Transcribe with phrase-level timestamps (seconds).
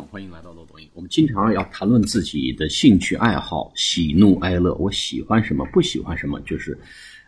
[0.00, 0.88] 欢迎来到漏抖音。
[0.94, 6.78] 我们经常要谈论自己的兴趣爱好、喜怒哀乐，我喜欢什么，不喜欢什么，就是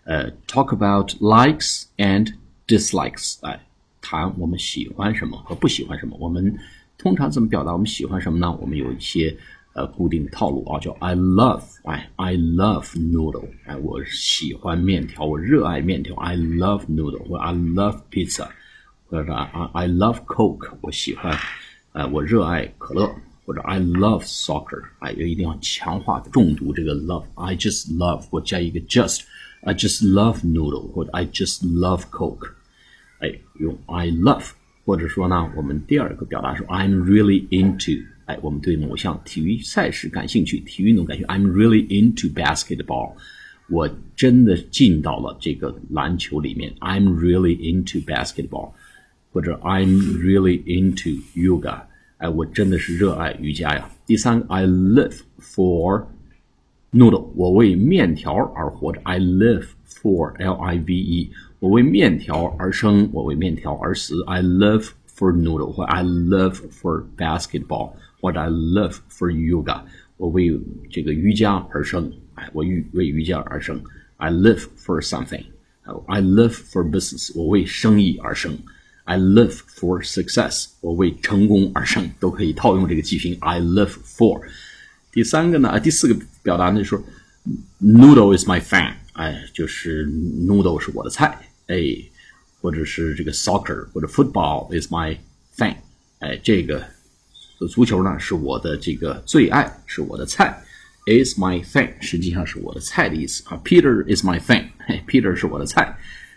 [0.05, 2.33] 呃，talk about likes and
[2.67, 3.61] dislikes，哎，
[4.01, 6.17] 谈我们喜欢什么和不喜欢什么。
[6.19, 6.59] 我们
[6.97, 8.51] 通常怎么表达我们喜欢什么呢？
[8.59, 9.37] 我们有一些
[9.75, 18.49] 呃固定套路啊，叫 I love，哎，I love noodle，哎，我喜欢面条，我热爱面条，I love noodle，或 I love pizza，
[19.09, 21.37] 或者啊，I love Coke，我喜欢。
[21.94, 23.12] 哎，我热爱可乐，
[23.46, 32.52] 或者 I love soccer，哎，也一定要强化重读这个 love，I just love，或加一个 just，I just love noodle，或者 I just love Coke，
[33.20, 34.52] 哎，用 I love，
[34.86, 43.14] 或者说呢，我们第二个表达是 I'm really into，哎，我们对某项体育赛事感兴趣，体育运动感兴趣，I'm really into basketball，
[43.68, 48.74] 我真的进到了这个篮球里面，I'm really into basketball。
[49.34, 51.82] 或者 I'm really into yoga，
[52.18, 53.90] 哎，我真的是热爱瑜伽呀。
[54.06, 56.06] 第三个，I live for
[56.92, 59.00] noodle，我为面条而活着。
[59.04, 64.24] I live for L I V E，我为面条而生，我为面条而死。
[64.26, 69.82] I live for noodle，或 I live for basketball，或者 I live for yoga，
[70.18, 70.60] 我为
[70.90, 73.80] 这个瑜伽而生，哎，我为为瑜伽而生。
[74.18, 78.58] I live for something，I live for business，我为生意而生。
[79.05, 83.37] I live for success，我为成功而生，都可以套用这个句型。
[83.41, 84.41] I live for。
[85.13, 87.03] 第三个呢，啊，第四个表达呢，就说
[87.83, 91.77] ，noodle is my fan，哎，就是 noodle 是我的菜，哎，
[92.61, 95.17] 或者是这个 soccer 或者 football is my
[95.55, 95.77] fan，
[96.21, 96.83] 哎，这个
[97.71, 100.59] 足球呢是我的这个最爱，是我的菜
[101.07, 103.61] ，is my fan，实际上是我的菜的意思啊。
[103.63, 105.95] Peter is my fan，嘿，Peter 是我的菜，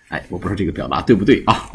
[0.10, 1.72] 哎，我不知道这个表达对不对啊？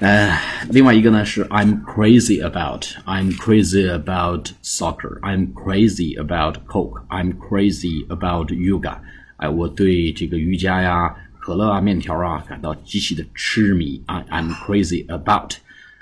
[0.00, 0.38] 呃，
[0.70, 8.98] 另外一个呢是 I'm crazy about I'm crazy about soccer I'm crazy about Coke I'm crazy about yoga。
[9.36, 14.22] 哎，我对这个瑜伽呀、可乐啊、面条啊感到极其的痴迷啊。
[14.30, 15.54] I'm crazy about。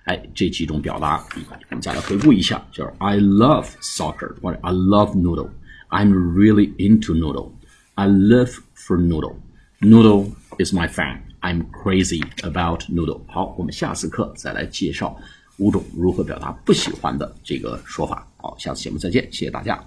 [0.04, 1.22] 哎，这几种表达，
[1.70, 9.36] 我们再来回顾一下，就是 I love soccer 或者 I love noodle。I'm really into noodle。I live for noodle。
[9.83, 11.19] Noodle is my fan。
[11.41, 13.19] I'm crazy about noodle。
[13.27, 15.13] 好，我们下次课再来介绍
[15.57, 18.25] 五种如何表达不喜欢的这个说法。
[18.37, 19.83] 好，下次节目再见，谢谢大家。